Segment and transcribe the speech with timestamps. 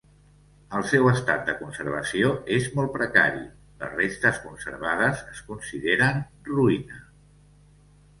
[0.77, 3.43] El seu estat de conservació és molt precari;
[3.83, 6.99] les restes conservades es consideren ruïna.